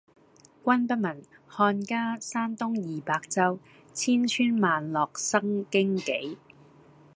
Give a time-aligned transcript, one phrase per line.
[0.65, 3.59] 君不聞，漢家山東二百州，
[3.93, 6.37] 千村萬落生荊杞！